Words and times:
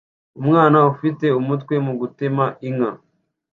Umwana 0.41 0.77
ufite 0.93 1.25
umutwe 1.41 1.75
mu 1.85 1.93
gutema 2.01 2.45
inka 2.67 2.91